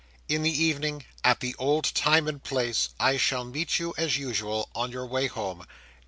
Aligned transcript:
In 0.27 0.41
the 0.41 0.49
evening, 0.51 1.05
at 1.23 1.41
the 1.41 1.53
old 1.59 1.83
time 1.93 2.27
and 2.27 2.43
place, 2.43 2.89
I 2.99 3.17
shall 3.17 3.45
meet 3.45 3.77
you 3.77 3.93
as 3.99 4.17
usual 4.17 4.67
on 4.73 4.91
your 4.91 5.05
way 5.05 5.27
home. 5.27 5.67